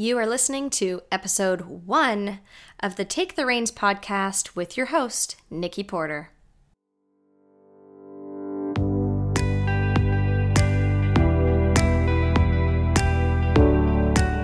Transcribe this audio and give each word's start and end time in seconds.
You 0.00 0.16
are 0.18 0.28
listening 0.28 0.70
to 0.78 1.00
episode 1.10 1.62
one 1.62 2.38
of 2.78 2.94
the 2.94 3.04
Take 3.04 3.34
the 3.34 3.44
Reins 3.44 3.72
podcast 3.72 4.54
with 4.54 4.76
your 4.76 4.86
host, 4.86 5.34
Nikki 5.50 5.82
Porter. 5.82 6.30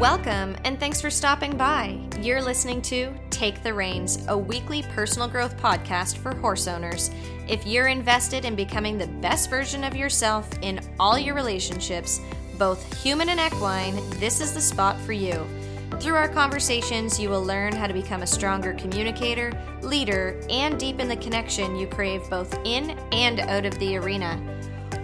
Welcome 0.01 0.57
and 0.65 0.81
thanks 0.81 1.01
for 1.01 1.09
stopping 1.09 1.57
by. 1.57 2.01
You're 2.21 2.43
listening 2.43 2.83
to 2.83 3.15
Take 3.31 3.63
the 3.63 3.73
Reins, 3.73 4.27
a 4.27 4.37
weekly 4.37 4.83
personal 4.83 5.29
growth 5.29 5.57
podcast 5.59 6.17
for 6.17 6.35
horse 6.35 6.67
owners. 6.67 7.13
If 7.49 7.65
you're 7.65 7.87
invested 7.87 8.45
in 8.45 8.57
becoming 8.57 8.99
the 8.99 9.07
best 9.07 9.51
version 9.51 9.85
of 9.85 9.95
yourself 9.95 10.51
in 10.63 10.81
all 10.99 11.17
your 11.17 11.37
relationships, 11.37 12.21
both 12.59 13.03
human 13.03 13.29
and 13.29 13.41
equine, 13.41 13.97
this 14.19 14.41
is 14.41 14.53
the 14.53 14.61
spot 14.61 15.01
for 15.01 15.13
you. 15.13 15.47
Through 16.01 16.15
our 16.17 16.29
conversations, 16.29 17.19
you 17.19 17.31
will 17.31 17.43
learn 17.43 17.75
how 17.75 17.87
to 17.87 17.95
become 17.95 18.23
a 18.23 18.27
stronger 18.27 18.75
communicator, 18.75 19.53
leader, 19.81 20.41
and 20.51 20.79
deepen 20.79 21.09
the 21.09 21.17
connection 21.17 21.77
you 21.77 21.87
crave 21.87 22.29
both 22.29 22.59
in 22.65 22.91
and 23.13 23.41
out 23.41 23.65
of 23.65 23.79
the 23.79 23.97
arena. 23.97 24.41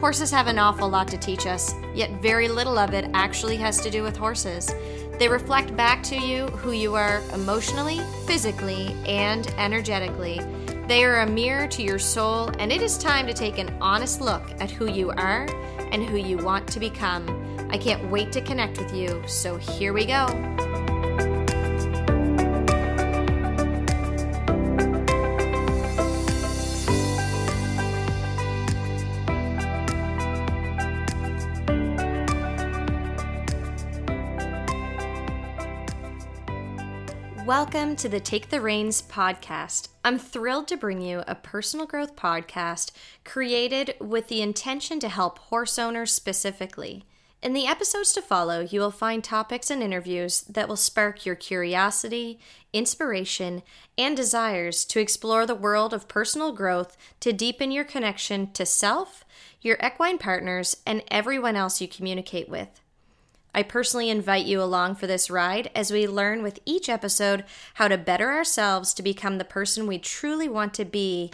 Horses 0.01 0.31
have 0.31 0.47
an 0.47 0.59
awful 0.59 0.89
lot 0.89 1.09
to 1.09 1.19
teach 1.19 1.47
us, 1.47 1.75
yet 1.95 2.11
very 2.23 2.49
little 2.49 2.79
of 2.79 2.95
it 2.95 3.09
actually 3.15 3.57
has 3.57 3.81
to 3.83 3.91
do 3.91 4.03
with 4.03 4.17
horses. 4.17 4.75
They 5.19 5.29
reflect 5.29 5.77
back 5.77 6.03
to 6.05 6.17
you 6.17 6.47
who 6.47 6.73
you 6.73 6.95
are 6.95 7.23
emotionally, 7.35 8.01
physically, 8.27 8.97
and 9.07 9.47
energetically. 9.59 10.41
They 10.87 11.05
are 11.05 11.21
a 11.21 11.27
mirror 11.27 11.69
to 11.69 11.83
your 11.83 11.99
soul, 11.99 12.51
and 12.59 12.73
it 12.73 12.83
is 12.83 12.99
time 12.99 13.27
to 13.27 13.35
take 13.35 13.59
an 13.59 13.77
honest 13.81 14.21
look 14.21 14.43
at 14.59 14.71
who 14.71 14.91
you 14.91 15.11
are 15.11 15.47
and 15.93 16.05
who 16.05 16.17
you 16.17 16.39
want 16.39 16.67
to 16.69 16.81
become. 16.81 17.27
I 17.71 17.79
can't 17.79 18.11
wait 18.11 18.33
to 18.33 18.41
connect 18.41 18.79
with 18.79 18.95
you, 18.95 19.23
so 19.27 19.57
here 19.57 19.93
we 19.93 20.07
go. 20.07 20.27
Welcome 37.51 37.97
to 37.97 38.09
the 38.09 38.21
Take 38.21 38.51
the 38.51 38.61
Reins 38.61 39.03
podcast. 39.03 39.89
I'm 40.05 40.21
thrilled 40.21 40.69
to 40.69 40.77
bring 40.77 41.03
you 41.03 41.25
a 41.27 41.35
personal 41.35 41.85
growth 41.85 42.15
podcast 42.15 42.93
created 43.25 43.97
with 44.01 44.29
the 44.29 44.41
intention 44.41 45.01
to 45.01 45.09
help 45.09 45.41
horse 45.41 45.77
owners 45.77 46.13
specifically. 46.13 47.07
In 47.43 47.53
the 47.53 47.67
episodes 47.67 48.13
to 48.13 48.23
follow, 48.23 48.61
you 48.61 48.79
will 48.79 48.93
find 48.93 49.25
topics 49.25 49.69
and 49.69 49.83
interviews 49.83 50.43
that 50.43 50.69
will 50.69 50.77
spark 50.77 51.27
your 51.27 51.35
curiosity, 51.35 52.39
inspiration, 52.73 53.65
and 53.99 54.17
desires 54.17 54.85
to 54.85 55.01
explore 55.01 55.45
the 55.45 55.57
world 55.57 55.93
of 55.93 56.07
personal 56.07 56.53
growth 56.53 56.97
to 57.19 57.33
deepen 57.33 57.73
your 57.73 57.83
connection 57.83 58.53
to 58.53 58.65
self, 58.65 59.25
your 59.61 59.77
equine 59.85 60.19
partners, 60.19 60.77
and 60.87 61.03
everyone 61.11 61.57
else 61.57 61.81
you 61.81 61.89
communicate 61.89 62.49
with. 62.49 62.81
I 63.55 63.63
personally 63.63 64.11
invite 64.11 64.47
you 64.47 64.63
along 64.63 64.97
for 64.97 65.07
this 65.07 65.31
ride 65.31 65.71
as 65.75 65.93
we 65.93 66.07
learn 66.07 66.43
with 66.43 66.61
each 66.65 66.89
episode 66.89 67.45
how 67.75 67.89
to 67.89 67.99
better 67.99 68.33
ourselves 68.33 68.95
to 68.95 69.03
become 69.03 69.39
the 69.39 69.45
person 69.45 69.87
we 69.87 69.99
truly 69.99 70.49
want 70.49 70.73
to 70.75 70.85
be 70.85 71.33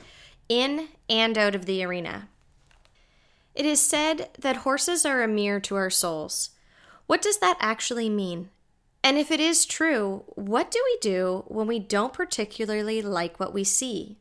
in 0.49 0.89
and 1.09 1.37
out 1.37 1.55
of 1.55 1.67
the 1.67 1.85
arena. 1.85 2.29
It 3.55 3.67
is 3.67 3.81
said 3.81 4.31
that 4.39 4.59
horses 4.59 5.05
are 5.05 5.23
a 5.23 5.29
mirror 5.29 5.61
to 5.61 5.77
our 5.77 5.91
souls. 5.91 6.51
What 7.07 7.23
does 7.23 7.39
that 7.39 7.57
actually 7.61 8.11
mean? 8.11 8.51
And 9.03 9.17
if 9.19 9.31
it 9.31 9.41
is 9.41 9.67
true, 9.67 10.25
what 10.35 10.71
do 10.71 10.83
we 10.85 10.99
do 11.01 11.45
when 11.47 11.67
we 11.67 11.79
don't 11.79 12.13
particularly 12.13 13.03
like 13.03 13.39
what 13.39 13.55
we 13.55 13.63
see? 13.63 14.19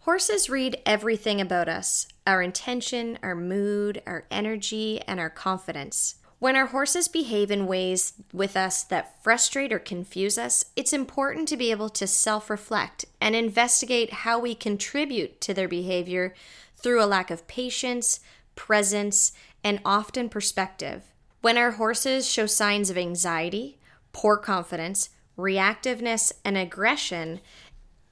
Horses 0.00 0.50
read 0.50 0.82
everything 0.84 1.40
about 1.40 1.68
us 1.68 2.08
our 2.26 2.42
intention, 2.42 3.18
our 3.22 3.34
mood, 3.34 4.02
our 4.06 4.26
energy, 4.30 5.00
and 5.02 5.20
our 5.20 5.30
confidence. 5.30 6.16
When 6.44 6.56
our 6.56 6.66
horses 6.66 7.08
behave 7.08 7.50
in 7.50 7.66
ways 7.66 8.12
with 8.30 8.54
us 8.54 8.82
that 8.82 9.22
frustrate 9.24 9.72
or 9.72 9.78
confuse 9.78 10.36
us, 10.36 10.66
it's 10.76 10.92
important 10.92 11.48
to 11.48 11.56
be 11.56 11.70
able 11.70 11.88
to 11.88 12.06
self 12.06 12.50
reflect 12.50 13.06
and 13.18 13.34
investigate 13.34 14.12
how 14.12 14.38
we 14.38 14.54
contribute 14.54 15.40
to 15.40 15.54
their 15.54 15.68
behavior 15.68 16.34
through 16.76 17.02
a 17.02 17.06
lack 17.06 17.30
of 17.30 17.46
patience, 17.46 18.20
presence, 18.56 19.32
and 19.64 19.80
often 19.86 20.28
perspective. 20.28 21.04
When 21.40 21.56
our 21.56 21.70
horses 21.70 22.30
show 22.30 22.44
signs 22.44 22.90
of 22.90 22.98
anxiety, 22.98 23.78
poor 24.12 24.36
confidence, 24.36 25.08
reactiveness, 25.38 26.30
and 26.44 26.58
aggression, 26.58 27.40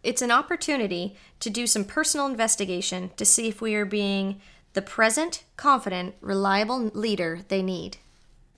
it's 0.03 0.23
an 0.23 0.31
opportunity 0.31 1.19
to 1.41 1.51
do 1.51 1.67
some 1.67 1.85
personal 1.85 2.29
investigation 2.29 3.11
to 3.19 3.27
see 3.27 3.49
if 3.49 3.61
we 3.61 3.75
are 3.75 3.85
being 3.85 4.41
the 4.73 4.81
present, 4.81 5.45
confident, 5.59 6.15
reliable 6.23 6.85
leader 6.95 7.41
they 7.49 7.61
need. 7.61 7.99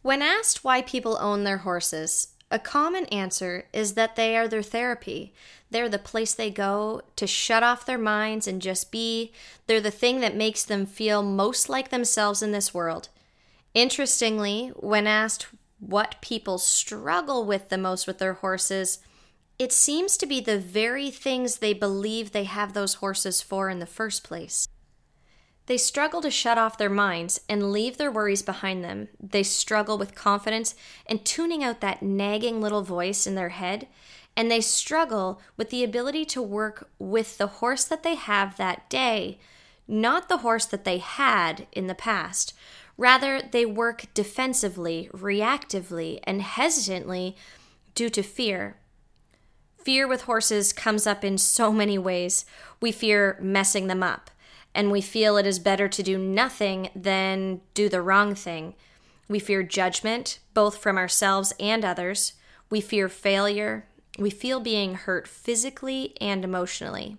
When 0.05 0.21
asked 0.21 0.63
why 0.63 0.83
people 0.83 1.17
own 1.19 1.45
their 1.45 1.57
horses, 1.65 2.35
a 2.51 2.59
common 2.59 3.07
answer 3.07 3.69
is 3.73 3.95
that 3.95 4.17
they 4.17 4.37
are 4.37 4.47
their 4.47 4.63
therapy. 4.63 5.33
They're 5.71 5.89
the 5.89 5.99
place 5.99 6.35
they 6.35 6.51
go 6.51 7.01
to 7.17 7.27
shut 7.27 7.63
off 7.63 7.87
their 7.87 7.97
minds 7.97 8.47
and 8.47 8.61
just 8.61 8.93
be. 8.93 9.33
They're 9.67 9.81
the 9.81 9.91
thing 9.91 10.21
that 10.21 10.37
makes 10.37 10.63
them 10.63 10.85
feel 10.85 11.23
most 11.23 11.71
like 11.71 11.89
themselves 11.89 12.43
in 12.43 12.53
this 12.53 12.75
world. 12.75 13.09
Interestingly, 13.73 14.73
when 14.77 15.07
asked 15.07 15.47
what 15.81 16.21
people 16.21 16.59
struggle 16.59 17.47
with 17.47 17.71
the 17.71 17.79
most 17.79 18.07
with 18.07 18.19
their 18.19 18.35
horses, 18.35 18.99
it 19.59 19.73
seems 19.73 20.19
to 20.19 20.27
be 20.27 20.39
the 20.39 20.59
very 20.59 21.11
things 21.11 21.57
they 21.57 21.73
believe 21.73 22.33
they 22.33 22.45
have 22.45 22.75
those 22.75 22.97
horses 22.97 23.41
for 23.41 23.71
in 23.71 23.79
the 23.79 23.87
first 23.87 24.23
place. 24.23 24.69
They 25.67 25.79
struggle 25.79 26.21
to 26.21 26.31
shut 26.31 26.59
off 26.59 26.77
their 26.77 26.91
minds 26.91 27.41
and 27.49 27.73
leave 27.73 27.97
their 27.97 28.11
worries 28.11 28.43
behind 28.43 28.85
them. 28.85 29.09
They 29.19 29.43
struggle 29.43 29.97
with 29.97 30.15
confidence 30.15 30.75
and 31.07 31.25
tuning 31.25 31.65
out 31.65 31.81
that 31.81 32.03
nagging 32.03 32.61
little 32.61 32.83
voice 32.83 33.27
in 33.27 33.35
their 33.35 33.49
head. 33.51 33.89
And 34.37 34.51
they 34.51 34.61
struggle 34.61 35.41
with 35.57 35.71
the 35.71 35.83
ability 35.83 36.27
to 36.27 36.43
work 36.43 36.91
with 36.99 37.39
the 37.39 37.47
horse 37.47 37.85
that 37.85 38.03
they 38.03 38.15
have 38.15 38.57
that 38.57 38.91
day, 38.91 39.39
not 39.89 40.29
the 40.29 40.39
horse 40.39 40.67
that 40.67 40.85
they 40.85 40.99
had 40.99 41.67
in 41.73 41.87
the 41.87 41.95
past. 41.95 42.53
Rather, 42.99 43.41
they 43.41 43.65
work 43.65 44.07
defensively, 44.13 45.09
reactively, 45.15 46.21
and 46.25 46.43
hesitantly 46.43 47.37
due 47.95 48.11
to 48.11 48.23
fear. 48.23 48.77
Fear 49.79 50.09
with 50.09 50.23
horses 50.23 50.73
comes 50.73 51.07
up 51.07 51.25
in 51.25 51.39
so 51.39 51.73
many 51.73 51.97
ways. 51.97 52.45
We 52.81 52.93
fear 52.93 53.39
messing 53.41 53.87
them 53.87 54.03
up 54.03 54.31
and 54.75 54.91
we 54.91 55.01
feel 55.01 55.37
it 55.37 55.47
is 55.47 55.59
better 55.59 55.89
to 55.89 56.03
do 56.03 56.19
nothing 56.19 56.91
than 56.95 57.61
do 57.75 57.89
the 57.89 58.03
wrong 58.03 58.35
thing. 58.35 58.75
We 59.29 59.39
fear 59.39 59.63
judgment, 59.63 60.41
both 60.53 60.79
from 60.79 60.99
ourselves 60.99 61.55
and 61.61 61.85
others. 61.85 62.35
We 62.71 62.81
fear 62.81 63.09
failure. 63.09 63.87
We 64.19 64.31
feel 64.31 64.61
being 64.61 64.95
hurt 64.95 65.27
physically 65.29 66.15
and 66.21 66.45
emotionally. 66.45 67.17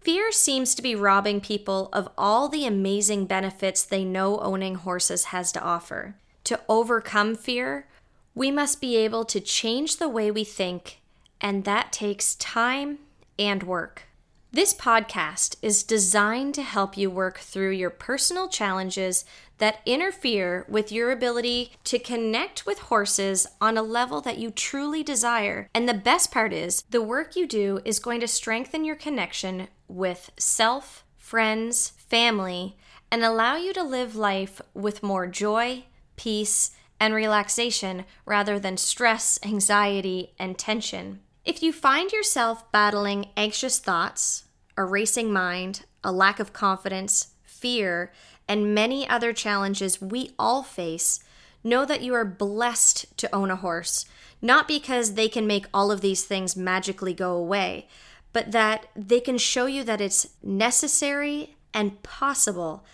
Fear 0.00 0.32
seems 0.32 0.74
to 0.74 0.82
be 0.82 0.94
robbing 0.94 1.40
people 1.40 1.90
of 1.92 2.08
all 2.16 2.48
the 2.48 2.64
amazing 2.64 3.26
benefits 3.26 3.82
they 3.82 4.04
know 4.04 4.38
owning 4.40 4.76
horses 4.76 5.26
has 5.26 5.52
to 5.52 5.62
offer. 5.62 6.16
To 6.44 6.60
overcome 6.68 7.34
fear, 7.34 7.86
we 8.34 8.50
must 8.50 8.80
be 8.80 8.96
able 8.96 9.24
to 9.26 9.40
change 9.40 9.96
the 9.96 10.08
way 10.08 10.30
we 10.30 10.44
think, 10.44 11.00
and 11.40 11.64
that 11.64 11.92
takes 11.92 12.34
time 12.36 12.98
and 13.38 13.62
work. 13.62 14.04
This 14.52 14.74
podcast 14.74 15.54
is 15.62 15.84
designed 15.84 16.54
to 16.56 16.62
help 16.62 16.96
you 16.96 17.08
work 17.08 17.38
through 17.38 17.70
your 17.70 17.88
personal 17.88 18.48
challenges 18.48 19.24
that 19.58 19.78
interfere 19.86 20.66
with 20.68 20.90
your 20.90 21.12
ability 21.12 21.70
to 21.84 22.00
connect 22.00 22.66
with 22.66 22.80
horses 22.80 23.46
on 23.60 23.78
a 23.78 23.82
level 23.82 24.20
that 24.22 24.38
you 24.38 24.50
truly 24.50 25.04
desire. 25.04 25.68
And 25.72 25.88
the 25.88 25.94
best 25.94 26.32
part 26.32 26.52
is, 26.52 26.82
the 26.90 27.00
work 27.00 27.36
you 27.36 27.46
do 27.46 27.78
is 27.84 28.00
going 28.00 28.18
to 28.22 28.26
strengthen 28.26 28.84
your 28.84 28.96
connection 28.96 29.68
with 29.86 30.32
self, 30.36 31.04
friends, 31.16 31.92
family, 32.08 32.76
and 33.08 33.22
allow 33.22 33.54
you 33.54 33.72
to 33.74 33.84
live 33.84 34.16
life 34.16 34.60
with 34.74 35.00
more 35.00 35.28
joy, 35.28 35.84
peace, 36.16 36.72
and 36.98 37.14
relaxation 37.14 38.04
rather 38.26 38.58
than 38.58 38.76
stress, 38.76 39.38
anxiety, 39.44 40.34
and 40.40 40.58
tension. 40.58 41.20
If 41.44 41.62
you 41.62 41.72
find 41.72 42.12
yourself 42.12 42.70
battling 42.70 43.30
anxious 43.36 43.78
thoughts, 43.78 44.44
a 44.76 44.84
racing 44.84 45.32
mind, 45.32 45.86
a 46.04 46.12
lack 46.12 46.38
of 46.38 46.52
confidence, 46.52 47.28
fear, 47.42 48.12
and 48.46 48.74
many 48.74 49.08
other 49.08 49.32
challenges 49.32 50.02
we 50.02 50.32
all 50.38 50.62
face, 50.62 51.20
know 51.64 51.84
that 51.86 52.02
you 52.02 52.14
are 52.14 52.24
blessed 52.24 53.16
to 53.16 53.34
own 53.34 53.50
a 53.50 53.56
horse, 53.56 54.04
not 54.42 54.68
because 54.68 55.14
they 55.14 55.28
can 55.28 55.46
make 55.46 55.66
all 55.72 55.90
of 55.90 56.02
these 56.02 56.24
things 56.24 56.56
magically 56.56 57.14
go 57.14 57.34
away, 57.36 57.88
but 58.32 58.52
that 58.52 58.86
they 58.94 59.20
can 59.20 59.38
show 59.38 59.66
you 59.66 59.82
that 59.84 60.00
it's 60.00 60.28
necessary 60.42 61.56
and 61.72 62.02
possible, 62.02 62.84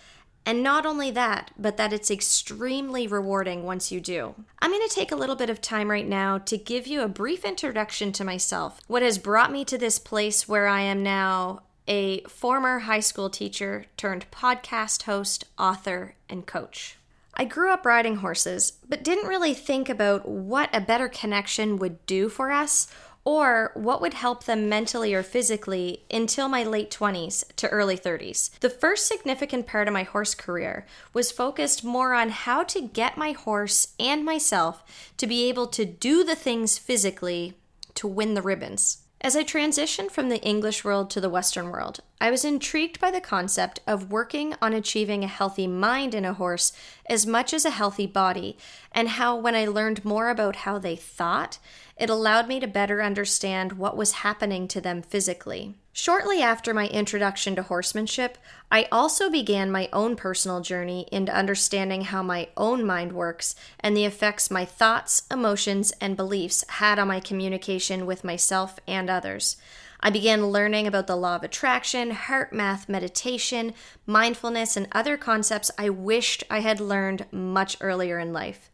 And 0.47 0.63
not 0.63 0.85
only 0.85 1.11
that, 1.11 1.51
but 1.59 1.75
that 1.75 1.91
it's 1.91 2.09
extremely 2.09 3.05
rewarding 3.05 3.63
once 3.63 3.91
you 3.91 3.99
do. 3.99 4.33
I'm 4.59 4.71
going 4.71 4.87
to 4.87 4.95
take 4.95 5.11
a 5.11 5.15
little 5.17 5.35
bit 5.35 5.49
of 5.49 5.59
time 5.59 5.91
right 5.91 6.07
now 6.07 6.37
to 6.37 6.57
give 6.57 6.87
you 6.87 7.01
a 7.01 7.09
brief 7.09 7.43
introduction 7.43 8.13
to 8.13 8.23
myself, 8.23 8.79
what 8.87 9.01
has 9.01 9.17
brought 9.17 9.51
me 9.51 9.65
to 9.65 9.77
this 9.77 9.99
place 9.99 10.47
where 10.47 10.67
I 10.67 10.79
am 10.79 11.03
now 11.03 11.63
a 11.85 12.21
former 12.21 12.79
high 12.79 13.01
school 13.01 13.29
teacher 13.29 13.87
turned 13.97 14.31
podcast 14.31 15.03
host, 15.03 15.43
author, 15.59 16.15
and 16.29 16.45
coach. 16.45 16.95
I 17.33 17.43
grew 17.43 17.69
up 17.69 17.85
riding 17.85 18.15
horses, 18.15 18.79
but 18.87 19.03
didn't 19.03 19.27
really 19.27 19.53
think 19.53 19.89
about 19.89 20.27
what 20.29 20.69
a 20.73 20.79
better 20.79 21.09
connection 21.09 21.75
would 21.75 22.05
do 22.05 22.29
for 22.29 22.53
us 22.53 22.87
or 23.27 23.71
what 23.73 23.99
would 23.99 24.13
help 24.13 24.45
them 24.45 24.69
mentally 24.69 25.13
or 25.13 25.21
physically 25.21 26.01
until 26.09 26.47
my 26.47 26.63
late 26.63 26.89
20s 26.89 27.43
to 27.57 27.67
early 27.67 27.97
30s. 27.97 28.57
The 28.61 28.69
first 28.69 29.05
significant 29.05 29.67
part 29.67 29.89
of 29.89 29.93
my 29.93 30.03
horse 30.03 30.33
career 30.33 30.85
was 31.11 31.29
focused 31.29 31.83
more 31.83 32.13
on 32.13 32.29
how 32.29 32.63
to 32.63 32.79
get 32.81 33.17
my 33.17 33.33
horse 33.33 33.89
and 33.99 34.23
myself 34.23 34.81
to 35.17 35.27
be 35.27 35.49
able 35.49 35.67
to 35.67 35.83
do 35.83 36.23
the 36.23 36.37
things 36.37 36.77
physically 36.77 37.55
to 37.95 38.07
win 38.07 38.33
the 38.33 38.41
ribbons. 38.41 38.99
As 39.19 39.35
I 39.35 39.43
transitioned 39.43 40.11
from 40.11 40.29
the 40.29 40.41
English 40.41 40.83
world 40.83 41.09
to 41.09 41.19
the 41.19 41.29
Western 41.29 41.71
world, 41.71 42.01
I 42.21 42.29
was 42.29 42.45
intrigued 42.45 42.99
by 42.99 43.09
the 43.09 43.19
concept 43.19 43.79
of 43.87 44.11
working 44.11 44.53
on 44.61 44.73
achieving 44.73 45.23
a 45.23 45.27
healthy 45.27 45.65
mind 45.65 46.13
in 46.13 46.23
a 46.23 46.33
horse 46.33 46.71
as 47.07 47.25
much 47.25 47.51
as 47.51 47.65
a 47.65 47.71
healthy 47.71 48.05
body, 48.05 48.59
and 48.91 49.09
how 49.09 49.35
when 49.35 49.55
I 49.55 49.65
learned 49.65 50.05
more 50.05 50.29
about 50.29 50.57
how 50.57 50.77
they 50.77 50.95
thought, 50.95 51.57
it 51.97 52.11
allowed 52.11 52.47
me 52.47 52.59
to 52.59 52.67
better 52.67 53.01
understand 53.01 53.73
what 53.73 53.97
was 53.97 54.23
happening 54.23 54.67
to 54.67 54.79
them 54.79 55.01
physically. 55.01 55.73
Shortly 55.99 56.43
after 56.43 56.75
my 56.75 56.85
introduction 56.89 57.55
to 57.55 57.63
horsemanship, 57.63 58.37
I 58.71 58.87
also 58.91 59.31
began 59.31 59.71
my 59.71 59.89
own 59.91 60.15
personal 60.15 60.61
journey 60.61 61.07
into 61.11 61.35
understanding 61.35 62.01
how 62.01 62.21
my 62.21 62.49
own 62.55 62.85
mind 62.85 63.13
works 63.13 63.55
and 63.79 63.97
the 63.97 64.05
effects 64.05 64.51
my 64.51 64.63
thoughts, 64.63 65.23
emotions, 65.31 65.91
and 65.99 66.15
beliefs 66.15 66.63
had 66.69 66.99
on 66.99 67.07
my 67.07 67.19
communication 67.19 68.05
with 68.05 68.23
myself 68.23 68.79
and 68.87 69.09
others. 69.09 69.57
I 69.99 70.11
began 70.11 70.51
learning 70.51 70.85
about 70.85 71.07
the 71.07 71.15
law 71.15 71.37
of 71.37 71.43
attraction, 71.43 72.11
HeartMath, 72.11 72.87
meditation, 72.87 73.73
mindfulness, 74.05 74.77
and 74.77 74.87
other 74.91 75.17
concepts 75.17 75.71
I 75.79 75.89
wished 75.89 76.43
I 76.47 76.59
had 76.59 76.79
learned 76.79 77.25
much 77.31 77.75
earlier 77.81 78.19
in 78.19 78.31
life. 78.31 78.69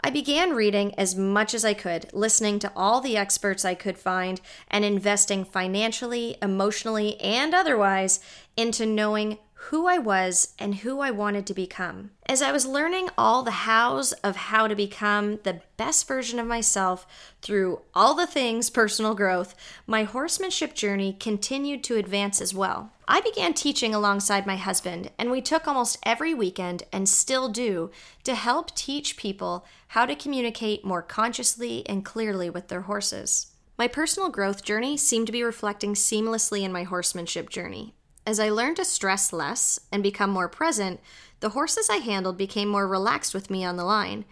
I 0.00 0.10
began 0.10 0.52
reading 0.52 0.94
as 0.96 1.16
much 1.16 1.54
as 1.54 1.64
I 1.64 1.74
could, 1.74 2.12
listening 2.12 2.60
to 2.60 2.72
all 2.76 3.00
the 3.00 3.16
experts 3.16 3.64
I 3.64 3.74
could 3.74 3.98
find, 3.98 4.40
and 4.70 4.84
investing 4.84 5.44
financially, 5.44 6.36
emotionally, 6.40 7.20
and 7.20 7.52
otherwise 7.52 8.20
into 8.56 8.86
knowing 8.86 9.38
who 9.62 9.86
I 9.86 9.98
was 9.98 10.54
and 10.58 10.76
who 10.76 11.00
I 11.00 11.10
wanted 11.10 11.44
to 11.46 11.54
become. 11.54 12.12
As 12.26 12.40
I 12.40 12.52
was 12.52 12.64
learning 12.64 13.08
all 13.18 13.42
the 13.42 13.50
hows 13.50 14.12
of 14.24 14.36
how 14.36 14.68
to 14.68 14.76
become 14.76 15.40
the 15.42 15.60
best 15.76 16.06
version 16.06 16.38
of 16.38 16.46
myself 16.46 17.06
through 17.42 17.80
all 17.92 18.14
the 18.14 18.26
things 18.26 18.70
personal 18.70 19.14
growth, 19.14 19.56
my 19.84 20.04
horsemanship 20.04 20.74
journey 20.74 21.16
continued 21.18 21.82
to 21.84 21.96
advance 21.96 22.40
as 22.40 22.54
well. 22.54 22.92
I 23.08 23.20
began 23.20 23.52
teaching 23.52 23.94
alongside 23.94 24.46
my 24.46 24.56
husband, 24.56 25.10
and 25.18 25.28
we 25.30 25.42
took 25.42 25.66
almost 25.66 25.98
every 26.04 26.34
weekend 26.34 26.84
and 26.92 27.08
still 27.08 27.48
do 27.48 27.90
to 28.22 28.36
help 28.36 28.74
teach 28.76 29.16
people 29.16 29.66
how 29.88 30.06
to 30.06 30.14
communicate 30.14 30.84
more 30.84 31.02
consciously 31.02 31.82
and 31.86 32.04
clearly 32.04 32.48
with 32.48 32.68
their 32.68 32.82
horses. 32.82 33.48
My 33.76 33.88
personal 33.88 34.28
growth 34.28 34.62
journey 34.62 34.96
seemed 34.96 35.26
to 35.26 35.32
be 35.32 35.42
reflecting 35.42 35.94
seamlessly 35.94 36.62
in 36.62 36.72
my 36.72 36.84
horsemanship 36.84 37.50
journey. 37.50 37.94
As 38.28 38.38
I 38.38 38.50
learned 38.50 38.76
to 38.76 38.84
stress 38.84 39.32
less 39.32 39.80
and 39.90 40.02
become 40.02 40.28
more 40.28 40.50
present, 40.50 41.00
the 41.40 41.48
horses 41.48 41.88
I 41.88 41.96
handled 41.96 42.36
became 42.36 42.68
more 42.68 42.86
relaxed 42.86 43.32
with 43.32 43.48
me 43.48 43.64
on 43.64 43.78
the 43.78 43.86
line. 43.86 44.26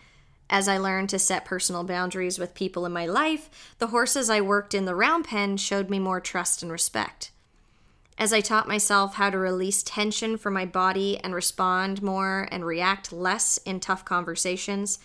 As 0.50 0.68
I 0.68 0.76
learned 0.76 1.08
to 1.08 1.18
set 1.18 1.46
personal 1.46 1.82
boundaries 1.82 2.38
with 2.38 2.52
people 2.52 2.84
in 2.84 2.92
my 2.92 3.06
life, 3.06 3.48
the 3.78 3.86
horses 3.86 4.28
I 4.28 4.42
worked 4.42 4.74
in 4.74 4.84
the 4.84 4.94
round 4.94 5.24
pen 5.24 5.56
showed 5.56 5.88
me 5.88 5.98
more 5.98 6.20
trust 6.20 6.62
and 6.62 6.70
respect. 6.70 7.30
As 8.18 8.34
I 8.34 8.42
taught 8.42 8.68
myself 8.68 9.14
how 9.14 9.30
to 9.30 9.38
release 9.38 9.82
tension 9.82 10.36
from 10.36 10.52
my 10.52 10.66
body 10.66 11.18
and 11.24 11.34
respond 11.34 12.02
more 12.02 12.48
and 12.52 12.66
react 12.66 13.14
less 13.14 13.56
in 13.64 13.80
tough 13.80 14.04
conversations, 14.04 14.98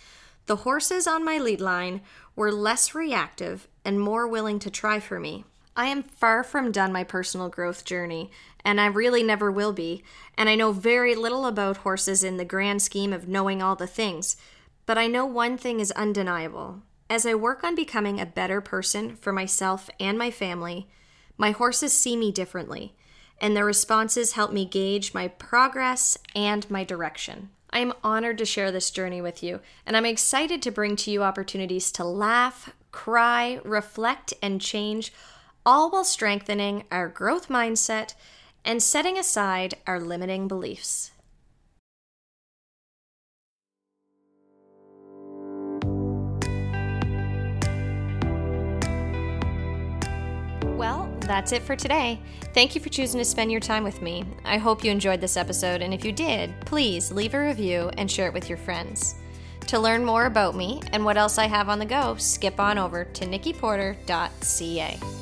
the 0.44 0.56
horses 0.66 1.06
on 1.06 1.24
my 1.24 1.38
lead 1.38 1.62
line 1.62 2.02
were 2.36 2.52
less 2.52 2.94
reactive 2.94 3.68
and 3.86 3.98
more 3.98 4.28
willing 4.28 4.58
to 4.58 4.70
try 4.70 5.00
for 5.00 5.18
me. 5.18 5.46
I 5.74 5.86
am 5.86 6.02
far 6.02 6.44
from 6.44 6.70
done 6.70 6.92
my 6.92 7.02
personal 7.02 7.48
growth 7.48 7.84
journey, 7.84 8.30
and 8.64 8.80
I 8.80 8.86
really 8.86 9.22
never 9.22 9.50
will 9.50 9.72
be, 9.72 10.04
and 10.36 10.48
I 10.48 10.54
know 10.54 10.72
very 10.72 11.14
little 11.14 11.46
about 11.46 11.78
horses 11.78 12.22
in 12.22 12.36
the 12.36 12.44
grand 12.44 12.82
scheme 12.82 13.12
of 13.12 13.26
knowing 13.26 13.62
all 13.62 13.74
the 13.74 13.86
things. 13.86 14.36
But 14.84 14.98
I 14.98 15.06
know 15.06 15.24
one 15.24 15.56
thing 15.56 15.80
is 15.80 15.90
undeniable. 15.92 16.82
As 17.08 17.24
I 17.24 17.34
work 17.34 17.64
on 17.64 17.74
becoming 17.74 18.20
a 18.20 18.26
better 18.26 18.60
person 18.60 19.16
for 19.16 19.32
myself 19.32 19.88
and 19.98 20.18
my 20.18 20.30
family, 20.30 20.88
my 21.38 21.52
horses 21.52 21.92
see 21.92 22.16
me 22.16 22.30
differently, 22.30 22.94
and 23.40 23.56
their 23.56 23.64
responses 23.64 24.32
help 24.32 24.52
me 24.52 24.66
gauge 24.66 25.14
my 25.14 25.28
progress 25.28 26.18
and 26.34 26.70
my 26.70 26.84
direction. 26.84 27.48
I 27.70 27.78
am 27.78 27.94
honored 28.04 28.36
to 28.38 28.44
share 28.44 28.70
this 28.70 28.90
journey 28.90 29.22
with 29.22 29.42
you, 29.42 29.60
and 29.86 29.96
I'm 29.96 30.04
excited 30.04 30.60
to 30.62 30.70
bring 30.70 30.96
to 30.96 31.10
you 31.10 31.22
opportunities 31.22 31.90
to 31.92 32.04
laugh, 32.04 32.74
cry, 32.90 33.58
reflect, 33.64 34.34
and 34.42 34.60
change 34.60 35.12
all 35.64 35.90
while 35.90 36.04
strengthening 36.04 36.84
our 36.90 37.08
growth 37.08 37.48
mindset 37.48 38.14
and 38.64 38.82
setting 38.82 39.18
aside 39.18 39.74
our 39.86 40.00
limiting 40.00 40.48
beliefs. 40.48 41.10
Well, 50.76 51.08
that's 51.20 51.52
it 51.52 51.62
for 51.62 51.76
today. 51.76 52.20
Thank 52.54 52.74
you 52.74 52.80
for 52.80 52.88
choosing 52.88 53.18
to 53.18 53.24
spend 53.24 53.50
your 53.50 53.60
time 53.60 53.84
with 53.84 54.02
me. 54.02 54.24
I 54.44 54.58
hope 54.58 54.84
you 54.84 54.90
enjoyed 54.90 55.20
this 55.20 55.36
episode, 55.36 55.80
and 55.80 55.94
if 55.94 56.04
you 56.04 56.12
did, 56.12 56.52
please 56.66 57.12
leave 57.12 57.34
a 57.34 57.40
review 57.40 57.90
and 57.96 58.10
share 58.10 58.26
it 58.26 58.34
with 58.34 58.48
your 58.48 58.58
friends. 58.58 59.14
To 59.68 59.78
learn 59.78 60.04
more 60.04 60.26
about 60.26 60.56
me 60.56 60.82
and 60.92 61.04
what 61.04 61.16
else 61.16 61.38
I 61.38 61.46
have 61.46 61.68
on 61.68 61.78
the 61.78 61.86
go, 61.86 62.16
skip 62.16 62.58
on 62.60 62.78
over 62.78 63.04
to 63.04 63.24
nikkiporter.ca. 63.24 65.21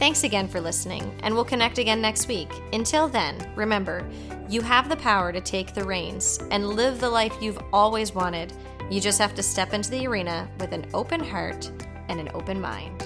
Thanks 0.00 0.24
again 0.24 0.48
for 0.48 0.62
listening, 0.62 1.14
and 1.22 1.34
we'll 1.34 1.44
connect 1.44 1.76
again 1.76 2.00
next 2.00 2.26
week. 2.26 2.50
Until 2.72 3.06
then, 3.06 3.36
remember, 3.54 4.08
you 4.48 4.62
have 4.62 4.88
the 4.88 4.96
power 4.96 5.30
to 5.30 5.42
take 5.42 5.74
the 5.74 5.84
reins 5.84 6.38
and 6.50 6.70
live 6.70 7.00
the 7.00 7.10
life 7.10 7.36
you've 7.42 7.62
always 7.70 8.14
wanted. 8.14 8.50
You 8.90 8.98
just 9.02 9.18
have 9.18 9.34
to 9.34 9.42
step 9.42 9.74
into 9.74 9.90
the 9.90 10.06
arena 10.06 10.48
with 10.58 10.72
an 10.72 10.86
open 10.94 11.22
heart 11.22 11.70
and 12.08 12.18
an 12.18 12.30
open 12.32 12.58
mind. 12.62 12.99